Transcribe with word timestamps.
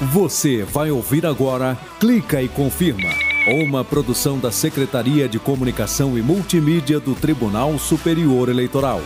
Você 0.00 0.62
vai 0.62 0.90
ouvir 0.90 1.24
agora 1.24 1.74
Clica 1.98 2.42
e 2.42 2.48
Confirma, 2.48 3.08
uma 3.48 3.82
produção 3.82 4.38
da 4.38 4.52
Secretaria 4.52 5.26
de 5.26 5.38
Comunicação 5.38 6.18
e 6.18 6.22
Multimídia 6.22 7.00
do 7.00 7.14
Tribunal 7.14 7.78
Superior 7.78 8.50
Eleitoral. 8.50 9.00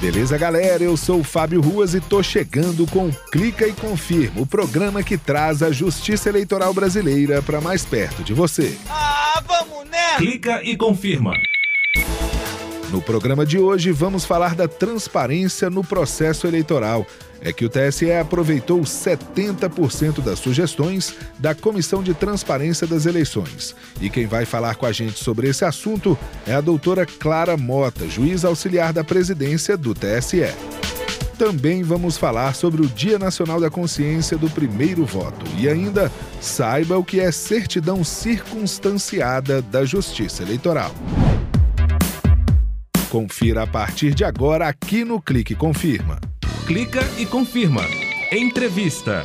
Beleza, 0.00 0.38
galera? 0.38 0.82
Eu 0.82 0.96
sou 0.96 1.20
o 1.20 1.24
Fábio 1.24 1.60
Ruas 1.60 1.92
e 1.92 2.00
tô 2.00 2.22
chegando 2.22 2.86
com 2.86 3.10
Clica 3.30 3.66
e 3.66 3.74
Confirma, 3.74 4.40
o 4.40 4.46
programa 4.46 5.02
que 5.02 5.18
traz 5.18 5.62
a 5.62 5.70
justiça 5.70 6.30
eleitoral 6.30 6.72
brasileira 6.72 7.42
para 7.42 7.60
mais 7.60 7.84
perto 7.84 8.24
de 8.24 8.32
você. 8.32 8.74
Ah, 8.88 9.42
vamos 9.46 9.86
nessa! 9.90 10.16
Clica 10.16 10.62
e 10.62 10.78
confirma. 10.78 11.34
No 12.94 13.02
programa 13.02 13.44
de 13.44 13.58
hoje, 13.58 13.90
vamos 13.90 14.24
falar 14.24 14.54
da 14.54 14.68
transparência 14.68 15.68
no 15.68 15.82
processo 15.82 16.46
eleitoral. 16.46 17.04
É 17.40 17.52
que 17.52 17.64
o 17.64 17.68
TSE 17.68 18.12
aproveitou 18.12 18.80
70% 18.82 20.20
das 20.22 20.38
sugestões 20.38 21.12
da 21.36 21.56
Comissão 21.56 22.04
de 22.04 22.14
Transparência 22.14 22.86
das 22.86 23.04
Eleições. 23.04 23.74
E 24.00 24.08
quem 24.08 24.28
vai 24.28 24.44
falar 24.44 24.76
com 24.76 24.86
a 24.86 24.92
gente 24.92 25.18
sobre 25.18 25.48
esse 25.48 25.64
assunto 25.64 26.16
é 26.46 26.54
a 26.54 26.60
doutora 26.60 27.04
Clara 27.04 27.56
Mota, 27.56 28.08
juiz 28.08 28.44
auxiliar 28.44 28.92
da 28.92 29.02
presidência 29.02 29.76
do 29.76 29.92
TSE. 29.92 30.54
Também 31.36 31.82
vamos 31.82 32.16
falar 32.16 32.54
sobre 32.54 32.80
o 32.80 32.86
Dia 32.86 33.18
Nacional 33.18 33.58
da 33.58 33.70
Consciência 33.70 34.38
do 34.38 34.48
Primeiro 34.48 35.04
Voto. 35.04 35.44
E 35.58 35.68
ainda, 35.68 36.12
saiba 36.40 36.96
o 36.96 37.02
que 37.02 37.18
é 37.18 37.32
certidão 37.32 38.04
circunstanciada 38.04 39.60
da 39.60 39.84
Justiça 39.84 40.44
Eleitoral. 40.44 40.94
Confira 43.14 43.62
a 43.62 43.66
partir 43.68 44.12
de 44.12 44.24
agora 44.24 44.66
aqui 44.66 45.04
no 45.04 45.22
Clique 45.22 45.54
Confirma. 45.54 46.20
Clica 46.66 46.98
e 47.16 47.24
confirma. 47.24 47.82
Entrevista. 48.32 49.24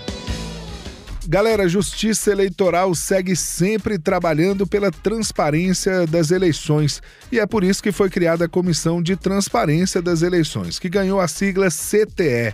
Galera, 1.28 1.64
a 1.64 1.68
Justiça 1.68 2.32
Eleitoral 2.32 2.94
segue 2.94 3.36
sempre 3.36 3.98
trabalhando 3.98 4.68
pela 4.68 4.92
transparência 4.92 6.06
das 6.06 6.30
eleições 6.30 7.02
e 7.32 7.40
é 7.40 7.48
por 7.48 7.64
isso 7.64 7.82
que 7.82 7.92
foi 7.92 8.12
criada 8.12 8.46
a 8.46 8.48
Comissão 8.48 9.02
de 9.02 9.16
Transparência 9.16 10.04
das 10.04 10.22
Eleições, 10.22 10.78
que 10.78 10.88
ganhou 10.88 11.20
a 11.20 11.28
sigla 11.28 11.70
CTE. 11.70 12.54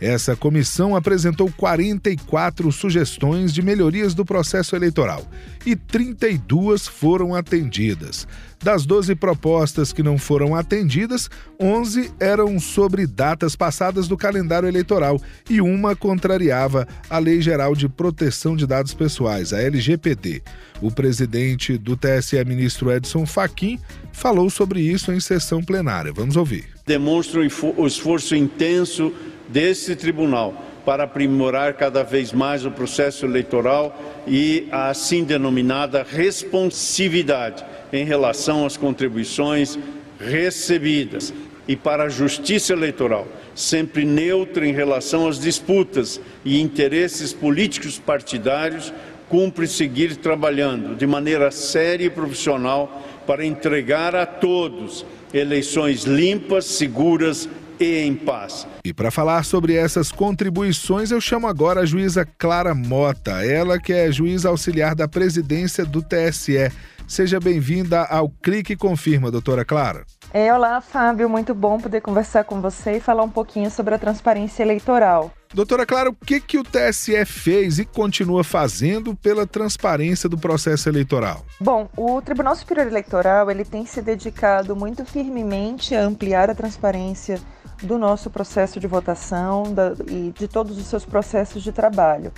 Essa 0.00 0.36
comissão 0.36 0.94
apresentou 0.94 1.50
44 1.56 2.70
sugestões 2.70 3.52
de 3.52 3.62
melhorias 3.62 4.14
do 4.14 4.24
processo 4.24 4.76
eleitoral 4.76 5.24
e 5.64 5.74
32 5.74 6.86
foram 6.86 7.34
atendidas. 7.34 8.26
Das 8.62 8.86
12 8.86 9.14
propostas 9.14 9.92
que 9.92 10.02
não 10.02 10.18
foram 10.18 10.54
atendidas, 10.54 11.30
11 11.60 12.12
eram 12.18 12.58
sobre 12.58 13.06
datas 13.06 13.54
passadas 13.54 14.08
do 14.08 14.16
calendário 14.16 14.68
eleitoral 14.68 15.20
e 15.48 15.60
uma 15.60 15.94
contrariava 15.94 16.86
a 17.08 17.18
Lei 17.18 17.40
Geral 17.40 17.74
de 17.74 17.88
Proteção 17.88 18.56
de 18.56 18.66
Dados 18.66 18.94
Pessoais, 18.94 19.52
a 19.52 19.60
LGPD. 19.60 20.42
O 20.80 20.90
presidente 20.90 21.76
do 21.78 21.96
TSE, 21.96 22.42
ministro 22.44 22.90
Edson 22.90 23.24
Fachin, 23.26 23.78
falou 24.12 24.50
sobre 24.50 24.80
isso 24.80 25.12
em 25.12 25.20
sessão 25.20 25.62
plenária. 25.62 26.12
Vamos 26.12 26.36
ouvir. 26.36 26.66
Demonstra 26.86 27.40
o 27.40 27.86
esforço 27.86 28.34
intenso 28.34 29.12
desse 29.48 29.94
tribunal 29.94 30.54
para 30.84 31.04
aprimorar 31.04 31.74
cada 31.74 32.04
vez 32.04 32.32
mais 32.32 32.64
o 32.64 32.70
processo 32.70 33.26
eleitoral 33.26 34.24
e 34.26 34.68
a 34.70 34.88
assim 34.88 35.24
denominada 35.24 36.06
responsividade 36.08 37.64
em 37.92 38.04
relação 38.04 38.64
às 38.64 38.76
contribuições 38.76 39.76
recebidas. 40.20 41.34
E 41.68 41.74
para 41.74 42.04
a 42.04 42.08
justiça 42.08 42.72
eleitoral, 42.72 43.26
sempre 43.52 44.04
neutra 44.04 44.64
em 44.64 44.72
relação 44.72 45.26
às 45.26 45.40
disputas 45.40 46.20
e 46.44 46.60
interesses 46.60 47.32
políticos 47.32 47.98
partidários, 47.98 48.94
cumpre 49.28 49.66
seguir 49.66 50.14
trabalhando 50.14 50.94
de 50.94 51.04
maneira 51.04 51.50
séria 51.50 52.04
e 52.04 52.10
profissional 52.10 53.02
para 53.26 53.44
entregar 53.44 54.14
a 54.14 54.24
todos 54.24 55.04
eleições 55.34 56.04
limpas, 56.04 56.64
seguras 56.66 57.48
e 57.78 58.00
em 58.00 58.14
paz. 58.14 58.66
E 58.84 58.92
para 58.92 59.10
falar 59.10 59.44
sobre 59.44 59.74
essas 59.74 60.10
contribuições, 60.10 61.10
eu 61.10 61.20
chamo 61.20 61.46
agora 61.46 61.80
a 61.80 61.86
juíza 61.86 62.26
Clara 62.38 62.74
Mota, 62.74 63.44
ela 63.44 63.78
que 63.78 63.92
é 63.92 64.10
juíza 64.10 64.48
auxiliar 64.48 64.94
da 64.94 65.08
presidência 65.08 65.84
do 65.84 66.02
TSE. 66.02 66.70
Seja 67.06 67.38
bem-vinda 67.38 68.02
ao 68.02 68.28
Clique 68.28 68.74
Confirma, 68.74 69.30
doutora 69.30 69.64
Clara. 69.64 70.04
É, 70.32 70.52
olá, 70.52 70.80
Fábio. 70.80 71.28
Muito 71.28 71.54
bom 71.54 71.78
poder 71.78 72.00
conversar 72.00 72.44
com 72.44 72.60
você 72.60 72.96
e 72.96 73.00
falar 73.00 73.22
um 73.22 73.30
pouquinho 73.30 73.70
sobre 73.70 73.94
a 73.94 73.98
transparência 73.98 74.62
eleitoral. 74.62 75.32
Doutora 75.54 75.86
Clara, 75.86 76.10
o 76.10 76.14
que, 76.14 76.40
que 76.40 76.58
o 76.58 76.64
TSE 76.64 77.24
fez 77.24 77.78
e 77.78 77.84
continua 77.84 78.42
fazendo 78.42 79.14
pela 79.14 79.46
transparência 79.46 80.28
do 80.28 80.36
processo 80.36 80.88
eleitoral? 80.88 81.44
Bom, 81.60 81.88
o 81.96 82.20
Tribunal 82.20 82.54
Superior 82.56 82.86
Eleitoral 82.86 83.50
ele 83.50 83.64
tem 83.64 83.86
se 83.86 84.02
dedicado 84.02 84.74
muito 84.74 85.04
firmemente 85.04 85.94
a 85.94 86.02
ampliar 86.02 86.50
a 86.50 86.54
transparência 86.54 87.40
do 87.82 87.98
nosso 87.98 88.30
processo 88.30 88.80
de 88.80 88.86
votação 88.86 89.72
da, 89.72 89.92
e 90.08 90.32
de 90.36 90.48
todos 90.48 90.78
os 90.78 90.86
seus 90.86 91.04
processos 91.04 91.62
de 91.62 91.72
trabalho. 91.72 92.32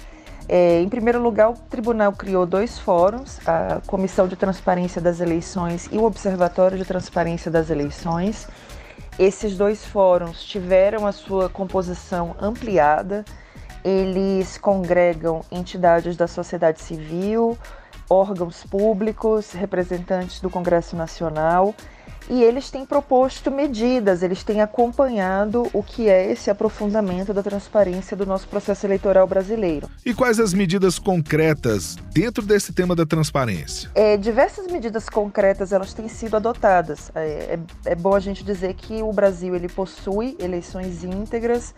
É, 0.49 0.81
em 0.81 0.89
primeiro 0.89 1.21
lugar, 1.21 1.51
o 1.51 1.55
tribunal 1.55 2.13
criou 2.13 2.47
dois 2.47 2.79
fóruns, 2.79 3.39
a 3.47 3.83
Comissão 3.87 4.27
de 4.27 4.35
Transparência 4.35 5.01
das 5.01 5.21
Eleições 5.21 5.89
e 5.93 5.99
o 5.99 6.05
Observatório 6.05 6.79
de 6.79 6.85
Transparência 6.87 7.51
das 7.51 7.69
Eleições. 7.69 8.49
Esses 9.19 9.57
dois 9.57 9.85
fóruns 9.85 10.45
tiveram 10.45 11.05
a 11.05 11.11
sua 11.11 11.49
composição 11.49 12.37
ampliada, 12.41 13.25
eles 13.85 14.57
congregam 14.57 15.41
entidades 15.51 16.17
da 16.17 16.29
sociedade 16.29 16.81
civil, 16.81 17.59
órgãos 18.09 18.63
públicos, 18.63 19.51
representantes 19.51 20.41
do 20.41 20.49
Congresso 20.49 20.95
Nacional 20.95 21.75
e 22.31 22.43
eles 22.43 22.71
têm 22.71 22.85
proposto 22.85 23.51
medidas, 23.51 24.23
eles 24.23 24.43
têm 24.43 24.61
acompanhado 24.61 25.69
o 25.73 25.83
que 25.83 26.09
é 26.09 26.31
esse 26.31 26.51
aprofundamento 26.51 27.33
da 27.33 27.43
transparência 27.43 28.17
do 28.17 28.27
nosso 28.27 28.47
processo 28.49 28.87
eleitoral 28.87 29.27
brasileiro. 29.27 29.89
E 30.05 30.13
quais 30.13 30.39
as 30.39 30.53
medidas 30.53 30.99
concretas 30.99 31.97
dentro 32.13 32.45
desse 32.45 32.73
tema 32.73 32.95
da 32.95 33.07
transparência? 33.07 33.91
É, 33.95 34.17
diversas 34.17 34.67
medidas 34.67 35.09
concretas 35.09 35.73
elas 35.73 35.95
têm 35.95 36.09
sido 36.09 36.37
adotadas. 36.37 37.11
É, 37.15 37.59
é, 37.85 37.93
é 37.93 37.95
bom 37.95 38.15
a 38.15 38.21
gente 38.21 38.45
dizer 38.45 38.75
que 38.75 39.03
o 39.03 39.13
Brasil 39.13 39.55
ele 39.55 39.69
possui 39.69 40.37
eleições 40.39 41.05
íntegras 41.05 41.75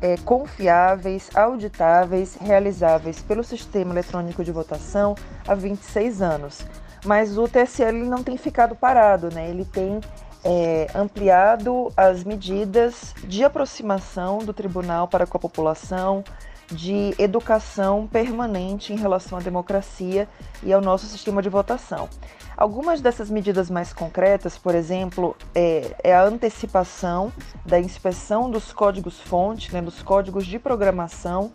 é, 0.00 0.16
confiáveis, 0.18 1.30
auditáveis, 1.34 2.36
realizáveis 2.40 3.20
pelo 3.20 3.42
Sistema 3.42 3.92
Eletrônico 3.92 4.44
de 4.44 4.52
Votação 4.52 5.14
há 5.46 5.54
26 5.54 6.22
anos. 6.22 6.64
Mas 7.04 7.36
o 7.38 7.46
TSL 7.46 8.04
não 8.04 8.22
tem 8.22 8.36
ficado 8.36 8.74
parado, 8.74 9.28
né? 9.32 9.48
ele 9.48 9.64
tem 9.64 10.00
é, 10.44 10.86
ampliado 10.94 11.92
as 11.96 12.22
medidas 12.22 13.14
de 13.24 13.44
aproximação 13.44 14.38
do 14.38 14.52
tribunal 14.52 15.08
para 15.08 15.26
com 15.26 15.36
a 15.36 15.40
população, 15.40 16.24
de 16.70 17.14
educação 17.18 18.06
permanente 18.06 18.92
em 18.92 18.96
relação 18.96 19.38
à 19.38 19.40
democracia 19.40 20.28
e 20.62 20.72
ao 20.72 20.80
nosso 20.80 21.06
sistema 21.06 21.40
de 21.40 21.48
votação. 21.48 22.08
Algumas 22.56 23.00
dessas 23.00 23.30
medidas 23.30 23.68
mais 23.68 23.92
concretas, 23.92 24.56
por 24.56 24.74
exemplo, 24.74 25.36
é, 25.54 25.94
é 26.02 26.14
a 26.14 26.24
antecipação 26.24 27.32
da 27.64 27.78
inspeção 27.78 28.50
dos 28.50 28.72
códigos-fonte, 28.72 29.72
né, 29.72 29.82
dos 29.82 30.02
códigos 30.02 30.46
de 30.46 30.58
programação 30.58 31.52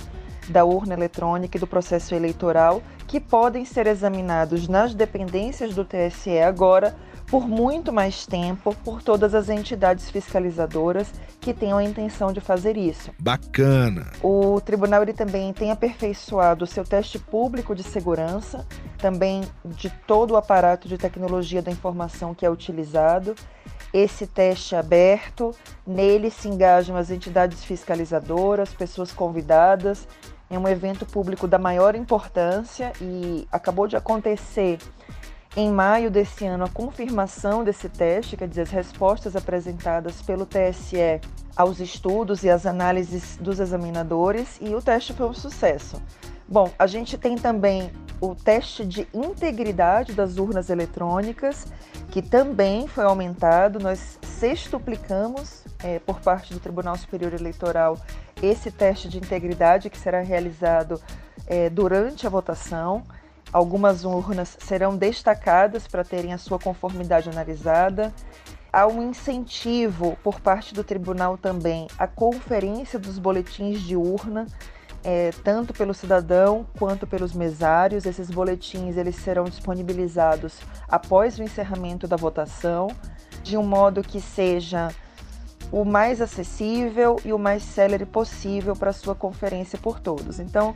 da 0.49 0.65
urna 0.65 0.93
eletrônica 0.93 1.57
e 1.57 1.59
do 1.59 1.67
processo 1.67 2.15
eleitoral, 2.15 2.81
que 3.07 3.19
podem 3.19 3.65
ser 3.65 3.87
examinados 3.87 4.67
nas 4.67 4.93
dependências 4.93 5.75
do 5.75 5.85
TSE 5.85 6.39
agora 6.39 6.95
por 7.31 7.47
muito 7.47 7.93
mais 7.93 8.25
tempo 8.25 8.75
por 8.83 9.01
todas 9.01 9.33
as 9.33 9.47
entidades 9.47 10.09
fiscalizadoras 10.09 11.07
que 11.39 11.53
tenham 11.53 11.77
a 11.77 11.83
intenção 11.83 12.33
de 12.33 12.41
fazer 12.41 12.75
isso. 12.75 13.09
Bacana. 13.17 14.11
O 14.21 14.59
tribunal 14.59 15.01
ele 15.01 15.13
também 15.13 15.53
tem 15.53 15.71
aperfeiçoado 15.71 16.65
o 16.65 16.67
seu 16.67 16.83
teste 16.83 17.17
público 17.17 17.73
de 17.73 17.83
segurança, 17.83 18.67
também 18.97 19.43
de 19.63 19.89
todo 20.05 20.31
o 20.31 20.37
aparato 20.37 20.89
de 20.89 20.97
tecnologia 20.97 21.61
da 21.61 21.71
informação 21.71 22.35
que 22.35 22.45
é 22.45 22.49
utilizado. 22.49 23.33
Esse 23.93 24.25
teste 24.25 24.75
aberto, 24.75 25.53
nele 25.85 26.31
se 26.31 26.47
engajam 26.47 26.95
as 26.95 27.11
entidades 27.11 27.63
fiscalizadoras, 27.63 28.73
pessoas 28.73 29.11
convidadas. 29.11 30.07
É 30.49 30.57
um 30.57 30.67
evento 30.67 31.05
público 31.05 31.47
da 31.47 31.57
maior 31.57 31.95
importância 31.95 32.93
e 33.01 33.47
acabou 33.51 33.87
de 33.87 33.95
acontecer 33.95 34.77
em 35.55 35.69
maio 35.69 36.09
desse 36.09 36.45
ano, 36.45 36.63
a 36.63 36.69
confirmação 36.69 37.63
desse 37.63 37.89
teste, 37.89 38.37
quer 38.37 38.47
dizer, 38.47 38.61
as 38.61 38.69
respostas 38.69 39.35
apresentadas 39.35 40.21
pelo 40.21 40.45
TSE 40.45 41.19
aos 41.57 41.81
estudos 41.81 42.43
e 42.43 42.49
às 42.49 42.65
análises 42.65 43.35
dos 43.35 43.59
examinadores, 43.59 44.57
e 44.61 44.73
o 44.73 44.81
teste 44.81 45.11
foi 45.11 45.27
um 45.27 45.33
sucesso. 45.33 46.01
Bom, 46.47 46.71
a 46.79 46.87
gente 46.87 47.17
tem 47.17 47.35
também 47.35 47.91
o 48.21 48.33
teste 48.33 48.85
de 48.85 49.07
integridade 49.13 50.13
das 50.13 50.37
urnas 50.37 50.69
eletrônicas, 50.69 51.65
que 52.11 52.21
também 52.21 52.87
foi 52.87 53.05
aumentado. 53.05 53.79
Nós 53.79 54.19
sextuplicamos 54.21 55.63
é, 55.81 55.97
por 55.97 56.19
parte 56.19 56.53
do 56.53 56.59
Tribunal 56.59 56.97
Superior 56.97 57.33
Eleitoral 57.33 57.97
esse 58.43 58.69
teste 58.69 59.07
de 59.07 59.17
integridade 59.17 59.89
que 59.89 59.97
será 59.97 60.21
realizado 60.21 61.01
é, 61.47 61.69
durante 61.69 62.27
a 62.27 62.29
votação. 62.29 63.03
Algumas 63.51 64.03
urnas 64.03 64.57
serão 64.59 64.95
destacadas 64.95 65.87
para 65.87 66.03
terem 66.03 66.33
a 66.33 66.37
sua 66.37 66.59
conformidade 66.59 67.29
analisada. 67.29 68.13
Há 68.73 68.87
um 68.87 69.09
incentivo 69.09 70.17
por 70.23 70.39
parte 70.39 70.73
do 70.73 70.83
tribunal 70.83 71.37
também 71.37 71.87
à 71.97 72.07
conferência 72.07 72.97
dos 72.97 73.19
boletins 73.19 73.81
de 73.81 73.95
urna, 73.95 74.47
é, 75.03 75.31
tanto 75.43 75.73
pelo 75.73 75.93
cidadão 75.93 76.65
quanto 76.77 77.07
pelos 77.07 77.33
mesários. 77.33 78.05
Esses 78.05 78.29
boletins 78.29 78.97
eles 78.97 79.15
serão 79.15 79.45
disponibilizados 79.45 80.59
após 80.87 81.37
o 81.39 81.43
encerramento 81.43 82.07
da 82.07 82.15
votação, 82.15 82.87
de 83.43 83.57
um 83.57 83.63
modo 83.63 84.03
que 84.03 84.21
seja 84.21 84.89
o 85.71 85.85
mais 85.85 86.21
acessível 86.21 87.17
e 87.23 87.31
o 87.31 87.39
mais 87.39 87.63
célere 87.63 88.05
possível 88.05 88.75
para 88.75 88.91
sua 88.91 89.15
conferência 89.15 89.79
por 89.79 89.99
todos. 89.99 90.39
Então, 90.39 90.75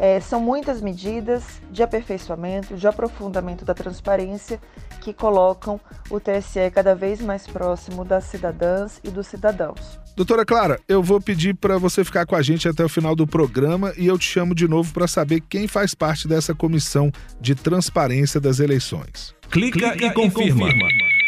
é, 0.00 0.18
são 0.18 0.40
muitas 0.40 0.80
medidas 0.80 1.60
de 1.70 1.82
aperfeiçoamento, 1.82 2.74
de 2.74 2.86
aprofundamento 2.86 3.66
da 3.66 3.74
transparência 3.74 4.58
que 5.02 5.12
colocam 5.12 5.78
o 6.08 6.18
TSE 6.18 6.70
cada 6.72 6.94
vez 6.94 7.20
mais 7.20 7.46
próximo 7.46 8.02
das 8.02 8.24
cidadãs 8.24 8.98
e 9.04 9.10
dos 9.10 9.26
cidadãos. 9.26 10.00
Doutora 10.16 10.46
Clara, 10.46 10.80
eu 10.88 11.02
vou 11.02 11.20
pedir 11.20 11.54
para 11.54 11.76
você 11.76 12.02
ficar 12.02 12.24
com 12.24 12.34
a 12.34 12.40
gente 12.40 12.66
até 12.66 12.82
o 12.82 12.88
final 12.88 13.14
do 13.14 13.26
programa 13.26 13.92
e 13.96 14.06
eu 14.06 14.18
te 14.18 14.24
chamo 14.24 14.54
de 14.54 14.66
novo 14.66 14.90
para 14.92 15.06
saber 15.06 15.42
quem 15.42 15.68
faz 15.68 15.94
parte 15.94 16.26
dessa 16.26 16.54
comissão 16.54 17.12
de 17.38 17.54
transparência 17.54 18.40
das 18.40 18.58
eleições. 18.58 19.34
Clica, 19.50 19.90
Clica 19.90 20.06
e, 20.06 20.12
confirma. 20.14 20.68
e 20.68 20.72
confirma. 20.72 21.19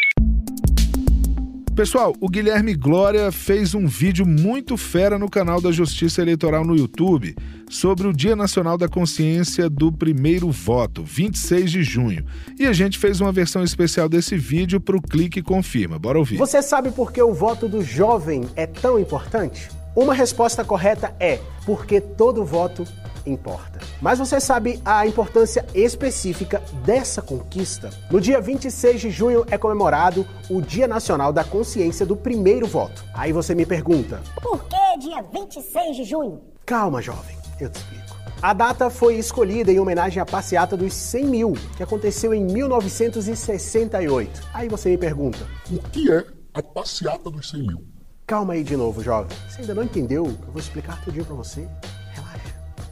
Pessoal, 1.75 2.13
o 2.21 2.29
Guilherme 2.29 2.75
Glória 2.75 3.31
fez 3.31 3.73
um 3.73 3.87
vídeo 3.87 4.27
muito 4.27 4.77
fera 4.77 5.17
no 5.17 5.27
canal 5.27 5.59
da 5.59 5.71
Justiça 5.71 6.21
Eleitoral 6.21 6.63
no 6.63 6.75
YouTube 6.75 7.35
sobre 7.67 8.07
o 8.07 8.13
Dia 8.13 8.35
Nacional 8.35 8.77
da 8.77 8.87
Consciência 8.87 9.67
do 9.67 9.91
Primeiro 9.91 10.51
Voto, 10.51 11.03
26 11.03 11.71
de 11.71 11.81
junho. 11.81 12.23
E 12.59 12.67
a 12.67 12.73
gente 12.73 12.99
fez 12.99 13.19
uma 13.19 13.31
versão 13.31 13.63
especial 13.63 14.07
desse 14.07 14.37
vídeo 14.37 14.79
para 14.79 14.95
o 14.95 15.01
Clique 15.01 15.41
Confirma. 15.41 15.97
Bora 15.97 16.19
ouvir. 16.19 16.37
Você 16.37 16.61
sabe 16.61 16.91
por 16.91 17.11
que 17.11 17.21
o 17.23 17.33
voto 17.33 17.67
do 17.67 17.81
jovem 17.81 18.43
é 18.55 18.67
tão 18.67 18.99
importante? 18.99 19.67
Uma 19.95 20.13
resposta 20.13 20.63
correta 20.63 21.15
é 21.19 21.39
porque 21.65 21.99
todo 21.99 22.45
voto 22.45 22.85
importa. 23.25 23.79
Mas 24.01 24.19
você 24.19 24.39
sabe 24.39 24.81
a 24.83 25.05
importância 25.07 25.65
específica 25.73 26.61
dessa 26.85 27.21
conquista? 27.21 27.89
No 28.09 28.19
dia 28.19 28.41
26 28.41 29.01
de 29.01 29.09
junho 29.09 29.45
é 29.49 29.57
comemorado 29.57 30.25
o 30.49 30.61
Dia 30.61 30.87
Nacional 30.87 31.31
da 31.31 31.43
Consciência 31.43 32.05
do 32.05 32.15
Primeiro 32.15 32.67
Voto. 32.67 33.03
Aí 33.13 33.31
você 33.31 33.55
me 33.55 33.65
pergunta: 33.65 34.21
Por 34.41 34.63
que 34.65 34.99
dia 34.99 35.21
26 35.21 35.95
de 35.95 36.03
junho? 36.03 36.41
Calma, 36.65 37.01
jovem, 37.01 37.37
eu 37.59 37.69
te 37.69 37.77
explico. 37.77 38.13
A 38.41 38.51
data 38.51 38.89
foi 38.89 39.15
escolhida 39.15 39.71
em 39.71 39.79
homenagem 39.79 40.21
à 40.21 40.25
passeata 40.25 40.75
dos 40.75 40.93
100 40.93 41.25
mil, 41.25 41.53
que 41.77 41.83
aconteceu 41.83 42.33
em 42.33 42.43
1968. 42.43 44.41
Aí 44.53 44.67
você 44.67 44.89
me 44.89 44.97
pergunta: 44.97 45.39
O 45.71 45.79
que 45.89 46.11
é 46.11 46.25
a 46.53 46.61
passeata 46.61 47.29
dos 47.29 47.49
100 47.49 47.61
mil? 47.67 47.93
Calma 48.27 48.53
aí 48.53 48.63
de 48.63 48.75
novo, 48.75 49.03
jovem. 49.03 49.35
Você 49.49 49.61
ainda 49.61 49.73
não 49.73 49.83
entendeu? 49.83 50.25
Eu 50.25 50.51
vou 50.51 50.59
explicar 50.59 51.01
tudinho 51.03 51.25
pra 51.25 51.35
você. 51.35 51.67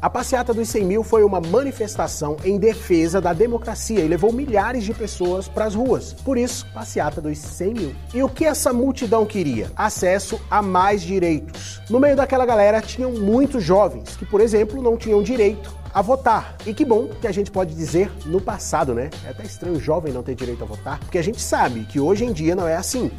A 0.01 0.09
passeata 0.09 0.51
dos 0.51 0.67
100 0.69 0.83
mil 0.83 1.03
foi 1.03 1.23
uma 1.23 1.39
manifestação 1.39 2.35
em 2.43 2.57
defesa 2.57 3.21
da 3.21 3.33
democracia 3.33 3.99
e 3.99 4.07
levou 4.07 4.33
milhares 4.33 4.83
de 4.83 4.95
pessoas 4.95 5.47
para 5.47 5.65
as 5.65 5.75
ruas. 5.75 6.11
Por 6.11 6.39
isso, 6.39 6.65
passeata 6.73 7.21
dos 7.21 7.37
100 7.37 7.73
mil. 7.75 7.95
E 8.11 8.23
o 8.23 8.27
que 8.27 8.43
essa 8.43 8.73
multidão 8.73 9.27
queria? 9.27 9.69
Acesso 9.75 10.41
a 10.49 10.59
mais 10.59 11.03
direitos. 11.03 11.79
No 11.87 11.99
meio 11.99 12.15
daquela 12.15 12.47
galera 12.47 12.81
tinham 12.81 13.11
muitos 13.11 13.63
jovens 13.63 14.15
que, 14.15 14.25
por 14.25 14.41
exemplo, 14.41 14.81
não 14.81 14.97
tinham 14.97 15.21
direito 15.21 15.71
a 15.93 16.01
votar. 16.01 16.55
E 16.65 16.73
que 16.73 16.83
bom 16.83 17.07
que 17.07 17.27
a 17.27 17.31
gente 17.31 17.51
pode 17.51 17.75
dizer 17.75 18.11
no 18.25 18.41
passado, 18.41 18.95
né? 18.95 19.11
É 19.23 19.29
até 19.29 19.43
estranho 19.43 19.75
o 19.75 19.79
jovem 19.79 20.11
não 20.11 20.23
ter 20.23 20.33
direito 20.33 20.63
a 20.63 20.65
votar, 20.65 20.99
porque 20.99 21.19
a 21.19 21.23
gente 21.23 21.39
sabe 21.39 21.81
que 21.81 21.99
hoje 21.99 22.25
em 22.25 22.33
dia 22.33 22.55
não 22.55 22.67
é 22.67 22.75
assim. 22.75 23.11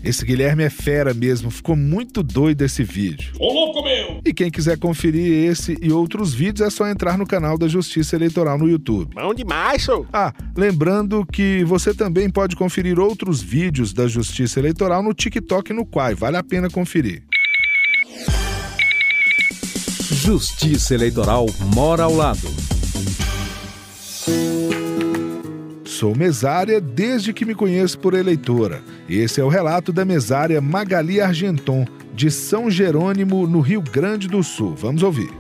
Esse 0.05 0.25
Guilherme 0.25 0.65
é 0.65 0.71
fera 0.71 1.15
mesmo, 1.15 1.51
ficou 1.51 1.77
muito 1.77 2.25
doido 2.25 2.63
esse 2.63 2.83
vídeo. 2.83 3.33
Ô 3.39 3.53
louco 3.53 3.85
meu! 3.85 4.21
E 4.25 4.35
quem 4.35 4.51
quiser 4.51 4.77
conferir 4.77 5.49
esse 5.49 5.79
e 5.81 5.93
outros 5.93 6.35
vídeos 6.35 6.67
é 6.67 6.71
só 6.71 6.89
entrar 6.89 7.17
no 7.17 7.27
canal 7.27 7.57
da 7.57 7.69
Justiça 7.69 8.17
Eleitoral 8.17 8.59
no 8.59 8.69
YouTube. 8.69 9.15
Bom 9.15 9.33
demais, 9.33 9.83
show! 9.83 10.05
Ah, 10.13 10.33
lembrando 10.57 11.25
que 11.25 11.63
você 11.65 11.95
também 11.95 12.29
pode 12.29 12.57
conferir 12.57 12.99
outros 12.99 13.41
vídeos 13.41 13.93
da 13.93 14.09
Justiça 14.09 14.59
Eleitoral 14.59 15.05
no 15.05 15.15
TikTok 15.15 15.71
e 15.71 15.75
no 15.75 15.87
Quai, 15.87 16.15
vale 16.15 16.37
a 16.37 16.43
pena 16.43 16.69
conferir. 16.69 17.23
Justiça 20.11 20.95
Eleitoral 20.95 21.47
mora 21.75 22.05
ao 22.05 22.15
lado. 22.15 22.62
Sou 26.03 26.17
mesária 26.17 26.81
desde 26.81 27.33
que 27.33 27.45
me 27.45 27.55
conheço 27.55 27.97
por 27.97 28.13
eleitora. 28.13 28.83
Esse 29.09 29.41
é 29.41 29.45
o 29.45 29.49
relato 29.49 29.93
da 29.93 30.05
mesária 30.05 30.61
Magali 30.61 31.21
Argenton, 31.21 31.87
de 32.13 32.29
São 32.29 32.69
Jerônimo, 32.69 33.47
no 33.47 33.61
Rio 33.61 33.81
Grande 33.81 34.27
do 34.27 34.43
Sul. 34.43 34.75
Vamos 34.75 35.05
ouvir. 35.05 35.31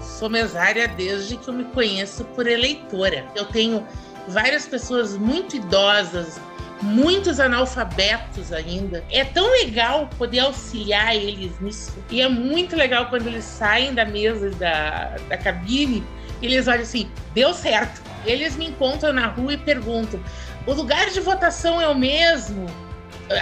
Sou 0.00 0.30
mesária 0.30 0.86
desde 0.86 1.36
que 1.36 1.48
eu 1.48 1.54
me 1.54 1.64
conheço 1.64 2.24
por 2.26 2.46
eleitora. 2.46 3.24
Eu 3.34 3.46
tenho 3.46 3.84
várias 4.28 4.68
pessoas 4.68 5.16
muito 5.16 5.56
idosas, 5.56 6.40
muitos 6.80 7.40
analfabetos 7.40 8.52
ainda. 8.52 9.02
É 9.10 9.24
tão 9.24 9.50
legal 9.50 10.08
poder 10.16 10.38
auxiliar 10.38 11.16
eles 11.16 11.50
nisso. 11.60 11.92
E 12.08 12.20
é 12.20 12.28
muito 12.28 12.76
legal 12.76 13.06
quando 13.06 13.26
eles 13.26 13.42
saem 13.42 13.94
da 13.94 14.04
mesa 14.04 14.50
da, 14.50 15.16
da 15.28 15.36
cabine 15.36 16.04
eles 16.46 16.68
olham 16.68 16.82
assim: 16.82 17.08
deu 17.34 17.52
certo 17.54 18.02
eles 18.24 18.56
me 18.56 18.66
encontram 18.66 19.12
na 19.12 19.26
rua 19.26 19.54
e 19.54 19.58
perguntam: 19.58 20.20
o 20.66 20.72
lugar 20.72 21.10
de 21.10 21.20
votação 21.20 21.80
é 21.80 21.88
o 21.88 21.94
mesmo? 21.94 22.66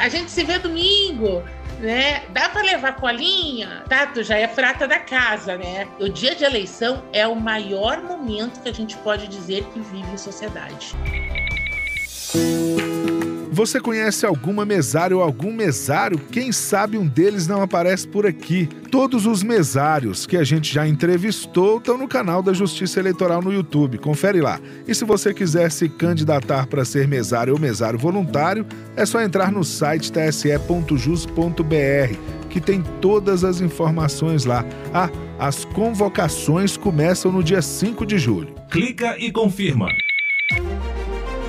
A 0.01 0.09
gente 0.09 0.31
se 0.31 0.45
vê 0.45 0.59
domingo, 0.59 1.43
né? 1.81 2.23
Dá 2.31 2.49
para 2.49 2.63
levar 2.63 2.97
colinha? 2.97 3.83
Tá, 3.89 4.07
tu 4.07 4.23
já 4.23 4.39
é 4.39 4.47
prata 4.47 4.87
da 4.87 5.01
casa, 5.01 5.57
né? 5.57 5.89
O 5.99 6.09
dia 6.09 6.35
de 6.35 6.45
eleição 6.45 7.03
é 7.13 7.27
o 7.27 7.35
maior 7.35 8.01
momento 8.03 8.61
que 8.61 8.69
a 8.69 8.75
gente 8.75 8.97
pode 8.99 9.27
dizer 9.27 9.65
que 9.73 9.81
vive 9.81 10.11
em 10.11 10.17
sociedade. 10.17 10.95
Você 13.53 13.79
conhece 13.79 14.25
alguma 14.25 14.65
mesária 14.65 15.15
ou 15.15 15.23
algum 15.23 15.53
mesário? 15.53 16.19
Quem 16.19 16.51
sabe 16.51 16.97
um 16.97 17.07
deles 17.07 17.47
não 17.47 17.61
aparece 17.61 18.09
por 18.09 18.25
aqui. 18.25 18.67
Todos 18.91 19.27
os 19.27 19.43
mesários 19.43 20.25
que 20.25 20.39
a 20.39 20.43
gente 20.43 20.73
já 20.73 20.89
entrevistou 20.89 21.77
estão 21.77 21.99
no 21.99 22.09
canal 22.09 22.43
da 22.43 22.55
Justiça 22.55 22.99
Eleitoral 22.99 23.43
no 23.43 23.53
YouTube. 23.53 23.99
Confere 23.99 24.41
lá. 24.41 24.59
E 24.89 24.95
se 24.95 25.05
você 25.05 25.35
quiser 25.35 25.71
se 25.71 25.87
candidatar 25.87 26.67
para 26.67 26.83
ser 26.83 27.07
mesário 27.07 27.53
ou 27.53 27.61
mesário 27.61 27.99
voluntário, 27.99 28.65
é 28.97 29.05
só 29.05 29.21
entrar 29.21 29.53
no 29.53 29.63
site 29.63 30.11
tse.jus.br, 30.11 31.37
que 32.49 32.59
tem 32.59 32.83
todas 33.03 33.45
as 33.45 33.61
informações 33.61 34.47
lá. 34.47 34.65
Ah, 34.95 35.11
as 35.39 35.63
convocações 35.67 36.79
começam 36.79 37.31
no 37.31 37.45
dia 37.45 37.61
5 37.61 38.07
de 38.07 38.19
julho. 38.19 38.55
Clica 38.71 39.15
e 39.19 39.31
confirma. 39.31 39.89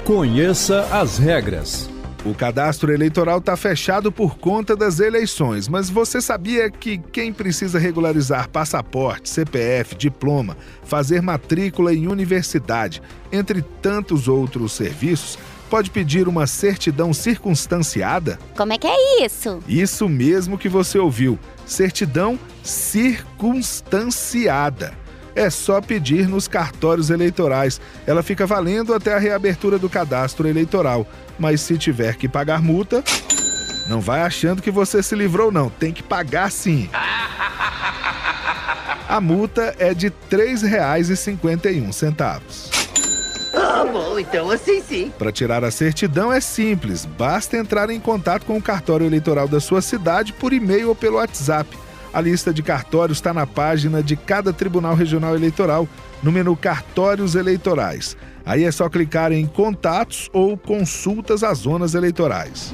Conheça 0.03 0.81
as 0.91 1.17
regras. 1.17 1.93
O 2.25 2.34
cadastro 2.34 2.94
eleitoral 2.94 3.39
está 3.39 3.58
fechado 3.58 4.10
por 4.10 4.38
conta 4.38 4.77
das 4.77 5.01
eleições, 5.01 5.68
mas 5.68 5.89
você 5.89 6.22
sabia 6.22 6.72
que 6.72 6.98
quem 6.98 7.34
precisa 7.34 7.77
regularizar 7.77 8.48
passaporte, 8.50 9.30
CPF, 9.30 9.94
diploma, 9.96 10.56
fazer 10.86 11.22
matrícula 11.22 11.94
em 11.94 12.08
universidade, 12.08 13.01
entre 13.30 13.62
tantos 13.62 14.30
outros 14.30 14.72
serviços, 14.72 15.38
pode 15.70 15.89
pedir 15.89 16.30
uma 16.30 16.48
certidão 16.48 17.13
circunstanciada? 17.13 18.39
Como 18.56 18.72
é 18.72 18.77
que 18.77 18.88
é 18.88 19.25
isso? 19.25 19.60
Isso 19.68 20.08
mesmo 20.08 20.58
que 20.58 20.70
você 20.70 20.98
ouviu: 20.98 21.38
certidão 21.65 22.39
circunstanciada 22.63 25.02
é 25.36 25.50
só 25.50 25.82
pedir 25.82 26.28
nos 26.28 26.48
cartórios 26.48 27.10
eleitorais. 27.10 27.82
Ela 28.06 28.22
fica 28.24 28.46
valendo 28.46 28.94
até 28.94 29.13
a 29.13 29.20
reabertura 29.20 29.80
do 29.80 29.90
cadastro 29.90 30.48
eleitoral. 30.48 31.08
Mas 31.38 31.60
se 31.62 31.78
tiver 31.78 32.16
que 32.16 32.28
pagar 32.28 32.62
multa, 32.62 33.04
não 33.88 34.00
vai 34.00 34.22
achando 34.22 34.62
que 34.62 34.72
você 34.72 35.04
se 35.04 35.16
livrou, 35.16 35.52
não. 35.52 35.70
Tem 35.70 35.92
que 35.92 36.04
pagar 36.04 36.52
sim. 36.52 36.90
A 39.08 39.22
multa 39.22 39.75
é 39.78 39.94
de 39.94 40.08
R$ 40.08 40.13
3,51. 40.32 42.84
Ah, 43.54 43.86
bom, 43.86 44.18
então 44.18 44.50
assim 44.50 44.82
sim. 44.82 45.13
Para 45.18 45.32
tirar 45.32 45.63
a 45.63 45.70
certidão 45.70 46.34
é 46.34 46.40
simples, 46.40 47.06
basta 47.06 47.56
entrar 47.56 47.92
em 47.92 48.00
contato 48.00 48.46
com 48.46 48.58
o 48.58 48.62
cartório 48.62 49.06
eleitoral 49.06 49.48
da 49.48 49.60
sua 49.60 49.80
cidade 49.82 50.34
por 50.34 50.52
e-mail 50.52 50.90
ou 50.90 50.96
pelo 50.96 51.18
WhatsApp. 51.18 51.70
A 52.13 52.22
lista 52.22 52.53
de 52.53 52.62
cartórios 52.62 53.17
está 53.17 53.34
na 53.34 53.48
página 53.48 54.03
de 54.03 54.15
cada 54.15 54.53
Tribunal 54.53 54.93
Regional 54.93 55.36
Eleitoral, 55.36 55.88
no 56.22 56.32
menu 56.32 56.55
Cartórios 56.55 57.34
Eleitorais. 57.34 58.15
Aí 58.46 58.65
é 58.65 58.72
só 58.72 58.88
clicar 58.88 59.32
em 59.32 59.48
Contatos 59.48 60.29
ou 60.32 60.55
Consultas 60.55 61.43
às 61.43 61.60
Zonas 61.60 61.96
Eleitorais. 61.96 62.72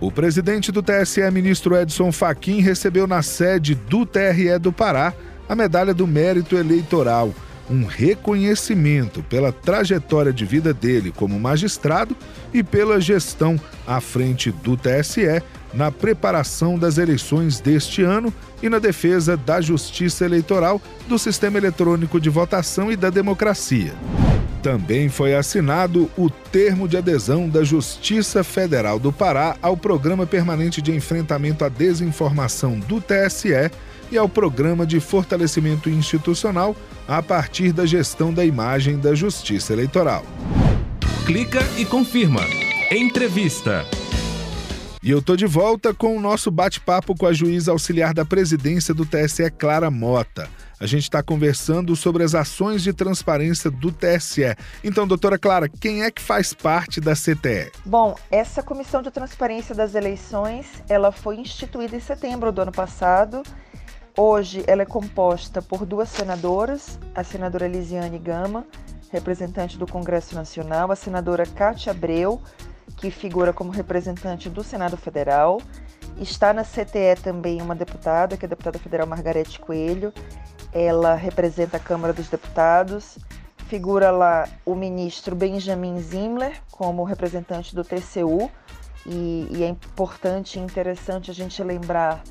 O 0.00 0.12
presidente 0.12 0.70
do 0.70 0.82
TSE, 0.82 1.28
ministro 1.32 1.76
Edson 1.76 2.12
Fachin, 2.12 2.60
recebeu 2.60 3.08
na 3.08 3.22
sede 3.22 3.74
do 3.74 4.06
TRE 4.06 4.56
do 4.60 4.72
Pará 4.72 5.12
a 5.48 5.56
medalha 5.56 5.92
do 5.92 6.06
Mérito 6.06 6.56
Eleitoral, 6.56 7.34
um 7.68 7.84
reconhecimento 7.84 9.20
pela 9.24 9.50
trajetória 9.50 10.32
de 10.32 10.44
vida 10.44 10.72
dele 10.72 11.12
como 11.14 11.38
magistrado 11.40 12.16
e 12.54 12.62
pela 12.62 13.00
gestão 13.00 13.60
à 13.84 14.00
frente 14.00 14.52
do 14.52 14.76
TSE 14.76 15.42
na 15.72 15.90
preparação 15.90 16.78
das 16.78 16.98
eleições 16.98 17.60
deste 17.60 18.02
ano 18.02 18.32
e 18.62 18.68
na 18.68 18.78
defesa 18.78 19.36
da 19.36 19.60
justiça 19.60 20.24
eleitoral, 20.24 20.80
do 21.08 21.18
sistema 21.18 21.58
eletrônico 21.58 22.20
de 22.20 22.28
votação 22.28 22.90
e 22.90 22.96
da 22.96 23.10
democracia. 23.10 23.94
Também 24.62 25.08
foi 25.08 25.34
assinado 25.34 26.10
o 26.18 26.28
termo 26.28 26.86
de 26.86 26.96
adesão 26.96 27.48
da 27.48 27.64
Justiça 27.64 28.44
Federal 28.44 28.98
do 28.98 29.10
Pará 29.10 29.56
ao 29.62 29.74
Programa 29.76 30.26
Permanente 30.26 30.82
de 30.82 30.94
Enfrentamento 30.94 31.64
à 31.64 31.68
Desinformação 31.68 32.78
do 32.80 33.00
TSE 33.00 33.70
e 34.10 34.18
ao 34.18 34.28
Programa 34.28 34.84
de 34.84 35.00
Fortalecimento 35.00 35.88
Institucional 35.88 36.76
a 37.08 37.22
partir 37.22 37.72
da 37.72 37.86
gestão 37.86 38.34
da 38.34 38.44
imagem 38.44 38.98
da 38.98 39.14
Justiça 39.14 39.72
Eleitoral. 39.72 40.24
Clica 41.24 41.60
e 41.78 41.84
confirma. 41.84 42.42
Entrevista. 42.90 43.86
E 45.02 45.10
eu 45.10 45.22
tô 45.22 45.34
de 45.34 45.46
volta 45.46 45.94
com 45.94 46.14
o 46.14 46.20
nosso 46.20 46.50
bate-papo 46.50 47.16
com 47.16 47.24
a 47.24 47.32
juíza 47.32 47.72
auxiliar 47.72 48.12
da 48.12 48.22
presidência 48.22 48.92
do 48.92 49.06
TSE, 49.06 49.50
Clara 49.52 49.90
Mota. 49.90 50.46
A 50.78 50.84
gente 50.84 51.04
está 51.04 51.22
conversando 51.22 51.96
sobre 51.96 52.22
as 52.22 52.34
ações 52.34 52.82
de 52.82 52.92
transparência 52.92 53.70
do 53.70 53.90
TSE. 53.90 54.54
Então, 54.84 55.08
doutora 55.08 55.38
Clara, 55.38 55.70
quem 55.70 56.02
é 56.02 56.10
que 56.10 56.20
faz 56.20 56.52
parte 56.52 57.00
da 57.00 57.14
CTE? 57.14 57.72
Bom, 57.82 58.14
essa 58.30 58.62
comissão 58.62 59.00
de 59.00 59.10
transparência 59.10 59.74
das 59.74 59.94
eleições, 59.94 60.66
ela 60.86 61.10
foi 61.10 61.36
instituída 61.36 61.96
em 61.96 62.00
setembro 62.00 62.52
do 62.52 62.60
ano 62.60 62.72
passado. 62.72 63.42
Hoje, 64.14 64.62
ela 64.66 64.82
é 64.82 64.86
composta 64.86 65.62
por 65.62 65.86
duas 65.86 66.10
senadoras, 66.10 66.98
a 67.14 67.24
senadora 67.24 67.64
Elisiane 67.64 68.18
Gama, 68.18 68.66
representante 69.10 69.78
do 69.78 69.86
Congresso 69.86 70.34
Nacional, 70.34 70.92
a 70.92 70.96
senadora 70.96 71.46
Cátia 71.46 71.90
Abreu, 71.90 72.42
que 72.96 73.10
figura 73.10 73.52
como 73.52 73.70
representante 73.70 74.48
do 74.48 74.62
Senado 74.62 74.96
Federal. 74.96 75.60
Está 76.18 76.52
na 76.52 76.64
CTE 76.64 77.16
também 77.22 77.62
uma 77.62 77.74
deputada, 77.74 78.36
que 78.36 78.44
é 78.44 78.46
a 78.46 78.50
deputada 78.50 78.78
federal 78.78 79.06
Margarete 79.06 79.58
Coelho. 79.58 80.12
Ela 80.72 81.14
representa 81.14 81.76
a 81.76 81.80
Câmara 81.80 82.12
dos 82.12 82.28
Deputados. 82.28 83.18
Figura 83.66 84.10
lá 84.10 84.48
o 84.66 84.74
ministro 84.74 85.34
Benjamin 85.36 86.00
Zimler 86.00 86.60
como 86.70 87.04
representante 87.04 87.74
do 87.74 87.84
TCU. 87.84 88.50
E, 89.06 89.48
e 89.50 89.62
é 89.62 89.68
importante 89.68 90.58
e 90.58 90.62
interessante 90.62 91.30
a 91.30 91.34
gente 91.34 91.62
lembrar 91.62 92.22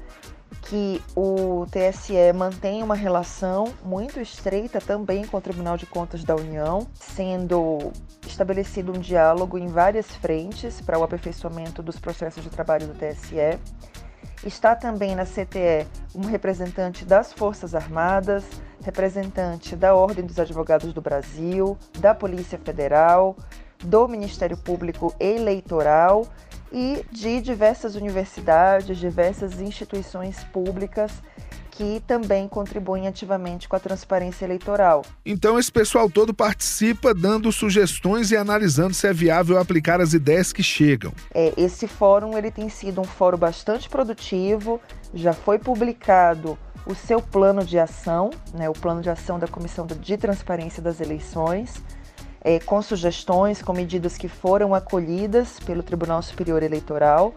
que 0.62 1.01
o 1.16 1.66
TSE 1.68 2.34
mantém 2.34 2.84
uma 2.84 2.96
relação 2.96 3.74
muito 3.84 4.20
estreita 4.20 4.80
também 4.80 5.25
com 5.25 5.38
o 5.38 5.42
Tribunal 5.42 5.78
de 5.78 5.86
Contas 5.86 6.24
da 6.24 6.36
União, 6.36 6.88
sendo 6.94 7.92
estabelecido 8.28 8.92
um 8.92 9.00
diálogo 9.00 9.58
em 9.58 9.68
várias 9.68 10.08
frentes 10.08 10.82
para 10.82 11.00
o 11.00 11.04
aperfeiçoamento 11.04 11.82
dos 11.82 12.00
processos 12.00 12.44
de 12.44 12.50
trabalho 12.50 12.88
do 12.88 12.94
TSE. 12.94 13.60
Está 14.46 14.75
também 14.75 15.16
na 15.16 15.25
CTE 15.25 15.86
um 16.16 16.25
representante 16.25 17.04
das 17.04 17.34
Forças 17.34 17.75
Armadas, 17.75 18.46
representante 18.84 19.75
da 19.75 19.94
Ordem 19.94 20.25
dos 20.25 20.39
Advogados 20.39 20.94
do 20.94 21.01
Brasil, 21.01 21.78
da 22.00 22.16
Polícia 22.16 22.58
Federal, 22.58 23.36
do 23.84 24.08
Ministério 24.08 24.58
Público 24.58 25.13
Eleitoral 25.20 26.25
e 26.72 27.04
de 27.12 27.42
diversas 27.42 27.96
universidades, 27.96 28.98
diversas 28.98 29.60
instituições 29.60 30.44
públicas 30.46 31.12
que 31.72 32.04
também 32.06 32.46
contribuem 32.46 33.08
ativamente 33.08 33.70
com 33.70 33.74
a 33.74 33.80
transparência 33.80 34.44
eleitoral. 34.44 35.02
Então 35.26 35.58
esse 35.58 35.72
pessoal 35.72 36.10
todo 36.10 36.34
participa 36.34 37.14
dando 37.14 37.50
sugestões 37.54 38.32
e 38.32 38.36
analisando 38.36 38.94
se 38.94 39.08
é 39.08 39.14
viável 39.14 39.58
aplicar 39.58 40.02
as 40.02 40.14
ideias 40.14 40.52
que 40.52 40.62
chegam. 40.62 41.14
É, 41.34 41.54
esse 41.56 41.88
fórum 41.88 42.38
ele 42.38 42.52
tem 42.52 42.68
sido 42.68 43.00
um 43.00 43.06
fórum 43.06 43.38
bastante 43.38 43.88
produtivo, 43.88 44.82
já 45.14 45.32
foi 45.32 45.58
publicado 45.58 46.60
o 46.86 46.94
seu 46.94 47.22
plano 47.22 47.64
de 47.64 47.80
ação, 47.80 48.30
né, 48.54 48.70
o 48.70 48.74
plano 48.74 49.02
de 49.02 49.10
ação 49.10 49.40
da 49.40 49.48
Comissão 49.48 49.88
de 49.88 50.18
Transparência 50.18 50.82
das 50.82 51.00
Eleições 51.00 51.82
é, 52.41 52.60
com 52.60 52.81
sugestões, 52.81 53.62
com 53.62 53.74
medidas 53.74 54.17
que 54.17 54.27
foram 54.27 54.74
acolhidas 54.74 55.60
pelo 55.60 55.84
Tribunal 55.84 56.22
Superior 56.22 56.63
Eleitoral, 56.63 57.34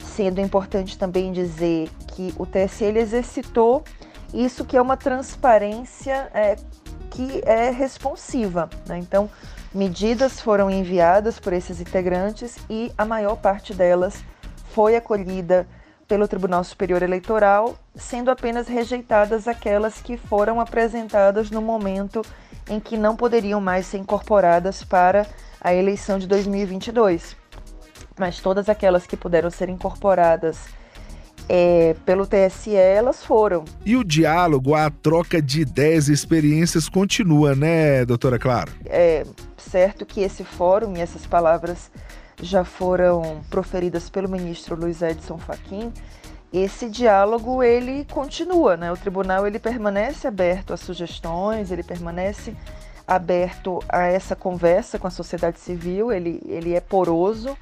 sendo 0.00 0.40
importante 0.40 0.98
também 0.98 1.32
dizer 1.32 1.88
que 2.08 2.34
o 2.36 2.44
TSE 2.44 2.84
exercitou 2.84 3.84
isso 4.34 4.64
que 4.64 4.76
é 4.76 4.82
uma 4.82 4.96
transparência 4.96 6.30
é, 6.34 6.56
que 7.10 7.42
é 7.44 7.70
responsiva. 7.70 8.68
Né? 8.86 8.98
Então, 8.98 9.30
medidas 9.74 10.40
foram 10.40 10.70
enviadas 10.70 11.38
por 11.38 11.52
esses 11.52 11.80
integrantes 11.80 12.56
e 12.68 12.92
a 12.96 13.04
maior 13.04 13.36
parte 13.36 13.74
delas 13.74 14.22
foi 14.72 14.96
acolhida 14.96 15.66
pelo 16.06 16.26
Tribunal 16.26 16.64
Superior 16.64 17.02
Eleitoral, 17.02 17.76
sendo 17.94 18.32
apenas 18.32 18.66
rejeitadas 18.66 19.46
aquelas 19.46 20.00
que 20.00 20.16
foram 20.16 20.60
apresentadas 20.60 21.50
no 21.50 21.62
momento 21.62 22.22
em 22.68 22.78
que 22.78 22.96
não 22.96 23.16
poderiam 23.16 23.60
mais 23.60 23.86
ser 23.86 23.98
incorporadas 23.98 24.84
para 24.84 25.26
a 25.60 25.74
eleição 25.74 26.18
de 26.18 26.26
2022. 26.26 27.36
Mas 28.18 28.40
todas 28.40 28.68
aquelas 28.68 29.06
que 29.06 29.16
puderam 29.16 29.50
ser 29.50 29.68
incorporadas 29.68 30.58
é, 31.48 31.96
pelo 32.06 32.26
TSE, 32.26 32.74
elas 32.74 33.24
foram. 33.24 33.64
E 33.84 33.96
o 33.96 34.04
diálogo, 34.04 34.74
a 34.74 34.88
troca 34.90 35.42
de 35.42 35.62
ideias 35.62 36.08
e 36.08 36.12
experiências 36.12 36.88
continua, 36.88 37.54
né, 37.54 38.04
doutora 38.04 38.38
Clara? 38.38 38.70
É 38.86 39.24
certo 39.56 40.06
que 40.06 40.20
esse 40.20 40.44
fórum 40.44 40.96
e 40.96 41.00
essas 41.00 41.26
palavras 41.26 41.90
já 42.40 42.64
foram 42.64 43.40
proferidas 43.50 44.08
pelo 44.08 44.28
ministro 44.28 44.76
Luiz 44.76 45.02
Edson 45.02 45.38
Fachin 45.38 45.92
esse 46.52 46.88
diálogo 46.88 47.62
ele 47.62 48.04
continua, 48.06 48.76
né? 48.76 48.90
O 48.90 48.96
tribunal 48.96 49.46
ele 49.46 49.58
permanece 49.58 50.26
aberto 50.26 50.72
a 50.72 50.76
sugestões, 50.76 51.70
ele 51.70 51.82
permanece 51.82 52.56
aberto 53.06 53.80
a 53.88 54.06
essa 54.06 54.36
conversa 54.36 54.98
com 54.98 55.06
a 55.06 55.10
sociedade 55.10 55.58
civil, 55.58 56.12
ele, 56.12 56.40
ele 56.46 56.74
é 56.74 56.80
poroso 56.80 57.56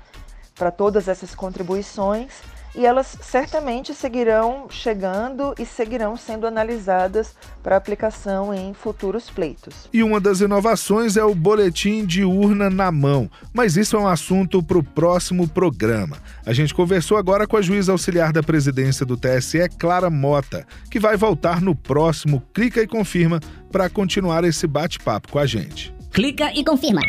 para 0.55 0.71
todas 0.71 1.09
essas 1.09 1.35
contribuições 1.35 2.43
e 2.75 2.85
elas 2.85 3.17
certamente 3.21 3.95
seguirão 3.95 4.67
chegando 4.71 5.55
e 5.59 5.65
seguirão 5.65 6.17
sendo 6.17 6.47
analisadas 6.47 7.35
para 7.63 7.77
aplicação 7.77 8.55
em 8.55 8.75
futuros 8.75 9.31
pleitos. 9.31 9.89
E 9.93 10.03
uma 10.03 10.21
das 10.21 10.41
inovações 10.41 11.17
é 11.17 11.25
o 11.25 11.35
boletim 11.35 12.05
de 12.05 12.25
urna 12.25 12.71
na 12.71 12.91
mão, 12.91 13.31
mas 13.53 13.77
isso 13.77 13.97
é 13.97 13.99
um 13.99 14.07
assunto 14.07 14.63
para 14.63 14.79
o 14.79 14.83
próximo 14.83 15.49
programa. 15.49 16.19
A 16.45 16.53
gente 16.53 16.75
conversou 16.75 17.17
agora 17.17 17.47
com 17.47 17.57
a 17.57 17.63
juíza 17.63 17.93
auxiliar 17.93 18.33
da 18.33 18.43
presidência 18.43 19.05
do 19.05 19.17
TSE, 19.17 19.69
Clara 19.79 20.11
Mota, 20.11 20.67
que 20.91 20.99
vai 20.99 21.17
voltar 21.17 21.61
no 21.61 21.75
próximo 21.75 22.43
Clica 22.55 22.83
e 22.83 22.87
Confirma 22.87 23.41
para 23.71 23.89
continuar 23.89 24.45
esse 24.45 24.67
bate-papo 24.67 25.31
com 25.31 25.39
a 25.39 25.47
gente. 25.47 25.95
Clica 26.13 26.53
e 26.55 26.65
confirma. 26.65 27.01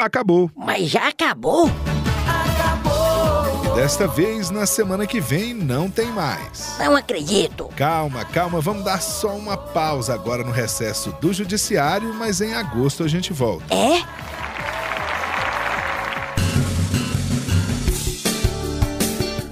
Acabou. 0.00 0.50
Mas 0.56 0.88
já 0.88 1.08
acabou? 1.08 1.68
Desta 3.78 4.08
vez, 4.08 4.50
na 4.50 4.66
semana 4.66 5.06
que 5.06 5.20
vem, 5.20 5.54
não 5.54 5.88
tem 5.88 6.10
mais. 6.10 6.76
Não 6.80 6.96
acredito. 6.96 7.68
Calma, 7.76 8.24
calma, 8.24 8.60
vamos 8.60 8.84
dar 8.84 9.00
só 9.00 9.36
uma 9.36 9.56
pausa 9.56 10.12
agora 10.12 10.42
no 10.42 10.50
recesso 10.50 11.14
do 11.20 11.32
Judiciário, 11.32 12.12
mas 12.12 12.40
em 12.40 12.54
agosto 12.54 13.04
a 13.04 13.08
gente 13.08 13.32
volta. 13.32 13.72
É? 13.72 14.02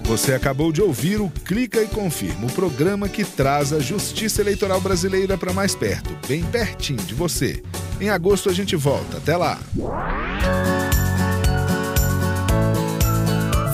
Você 0.03 0.35
acabou 0.35 0.73
de 0.73 0.83
ouvir 0.83 1.21
o 1.21 1.31
Clica 1.31 1.81
e 1.81 1.87
Confirma, 1.87 2.49
o 2.49 2.53
programa 2.53 3.09
que 3.09 3.25
traz 3.25 3.73
a 3.73 3.79
justiça 3.79 4.43
eleitoral 4.43 4.81
brasileira 4.81 5.39
para 5.39 5.53
mais 5.53 5.77
perto, 5.77 6.11
bem 6.27 6.43
pertinho 6.43 7.03
de 7.05 7.15
você. 7.15 7.63
Em 8.01 8.11
agosto 8.11 8.51
a 8.51 8.53
gente 8.53 8.75
volta. 8.75 9.19
Até 9.19 9.37
lá. 9.37 9.57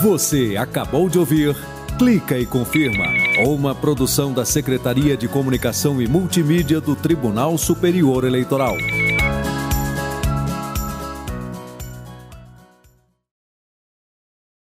Você 0.03 0.57
acabou 0.57 1.07
de 1.07 1.17
ouvir 1.17 1.55
Clica 1.97 2.37
e 2.37 2.45
Confirma, 2.45 3.05
uma 3.47 3.73
produção 3.73 4.33
da 4.33 4.43
Secretaria 4.43 5.15
de 5.15 5.29
Comunicação 5.29 6.01
e 6.01 6.07
Multimídia 6.09 6.81
do 6.81 6.93
Tribunal 6.93 7.57
Superior 7.57 8.25
Eleitoral. 8.25 8.75